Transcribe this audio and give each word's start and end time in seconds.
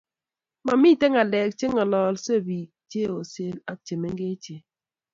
Mamiten 0.65 1.11
ngalek 1.13 1.49
chengololse 1.59 2.33
biik 2.47 2.69
cheyosen 2.89 3.55
ak 3.71 3.77
chemengech 3.85 4.47